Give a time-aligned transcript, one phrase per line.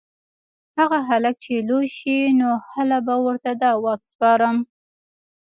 [0.77, 4.57] هغه هلک چې لوی شي نو هله به ورته دا واک سپارم